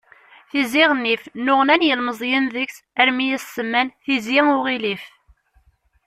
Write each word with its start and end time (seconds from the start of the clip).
Tizi 0.49 0.83
Ɣennif 0.89 1.23
nnuɣnan 1.39 1.85
yilmeẓyen 1.87 2.45
deg-s 2.55 2.77
armi 3.01 3.25
i 3.25 3.33
as-semman: 3.37 3.87
Tizi 4.05 4.39
Uɣilif. 4.55 5.03